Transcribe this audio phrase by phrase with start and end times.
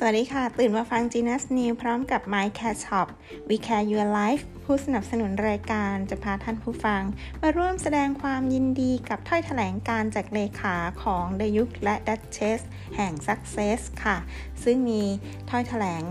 [0.00, 3.08] สวัสดีค่ะ ตื่นมาฟัง Genius New พร้อมกับ My Cat Shop
[3.48, 7.02] We Care Your Life ผู้สนับสนุนรายการจะพาท่านผู้ฟัง
[7.42, 12.60] มาร่วมแสดงความยินดีกับถ้อยแถลงการจากเลขาของเดยุคและดัชเชส
[12.96, 14.16] แห่ง Success ค่ะ
[14.64, 15.02] ซึ่งมี
[15.50, 16.02] ถ้อยแถลง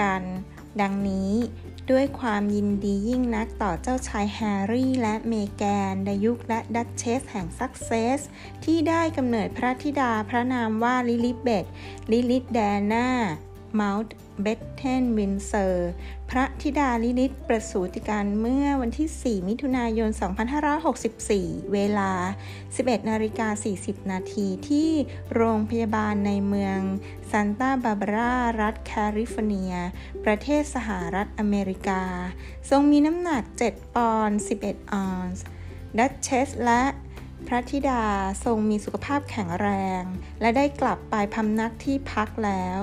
[0.00, 0.22] การ
[0.80, 1.30] ดังนี้
[1.90, 8.20] ด้วยความยินดียิ่งนักต่อเจ้าชายแฮร์รี่และเมแกนดยุคและดัชเชสแห่งซักเซส
[8.64, 11.64] ที่ได้กำเนิดพระธิดาพระนามว่าลิลิเบต
[12.12, 12.60] ลิลี่ไดอา
[12.92, 13.08] น่า
[13.74, 15.90] เมานต์ แบตเทนวินด์เซอร์
[16.30, 20.10] พระธิดาลิลี่ประสูติการเมื่อวันที่ 4 มิถุนายน
[20.90, 22.12] 2564 เวลา
[22.60, 24.90] 11นาฬิกา40 นาทีที่
[25.34, 26.80] โรงพยาบาลในเมือง
[27.30, 29.72] ซานตาบาร์บารารัฐแคลิฟอร์เนีย
[30.24, 32.02] ประเทศสหรัฐอเมริกา
[32.70, 35.44] ทรงมีน้ำหนัก 7 ปอนด์11 ออนซ์
[35.98, 36.82] ดัชเชสและ
[37.46, 38.04] พระธิดา
[38.44, 39.68] ทรงมีสุขภาพแข็งแร
[40.00, 40.02] ง
[40.40, 42.80] และได้กลับไปพำนักที่พักแล้ว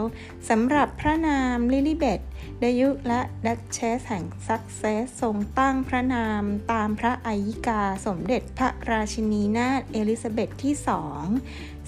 [0.49, 2.19] สำหรับพระนามลิลิเบต
[2.63, 11.23] ดยุคและดัชเชสแห่งซัสเซกซ์ทรงตั้งพระนามตามพระอายิกาสมเด็จพระราชินีนาถเอลิซาเบธที่สอง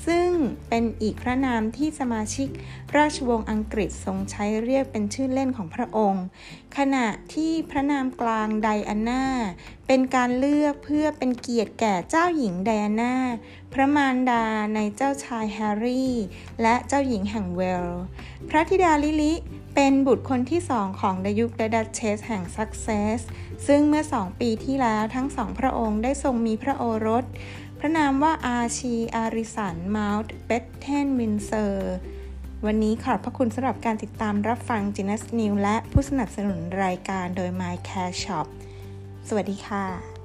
[0.08, 0.32] ซึ่ง
[0.70, 2.50] เป็นอีกพระนามที่สมาชิก
[2.98, 6.26] ราชวงศ์อังกฤษทรงใช้เรียกเป็นชื่อเล่นของพระองค์
[6.78, 9.26] ขณะที่พระนามกลางไดอาน่า
[9.88, 13.16] เป็นการเลือกเพื่อเป็นเกียรติแก่เจ้าหญิงไดอาน่า
[13.74, 16.14] พระมารดาในเจ้าชายแฮร์รี่
[16.62, 17.88] และเจ้าหญิงแห่งเวลส์
[18.50, 19.34] พระธิดาลิลี่
[19.76, 23.20] เป็นบุตรคนที่สองของดยุคและดัชเชสแห่งซัสเซกซ์
[23.68, 27.26] ซึ่งเมื่อสองปีที่แล้วทั้งสองพระองค์ได้ทรงมีพระโอรส
[27.80, 31.96] พระนามว่าอาร์ชีแฮร์ริสันเมานต์แบตเทนวินด์เซอร์
[32.66, 38.48] วันนี้ขอบพระคุณสำหรับการติดตามรับฟังจินัสนิวและผู้สนับสนุนรายการโดย My Care Shop
[39.28, 40.17] สวัสดีค่ะ